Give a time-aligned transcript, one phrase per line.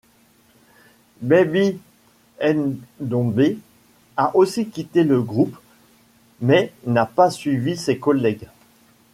[1.21, 1.79] Baby
[2.99, 3.59] Ndombé
[4.17, 5.55] a aussi quitter le groupe
[6.41, 8.47] mais n’a pas suivi ses collègues.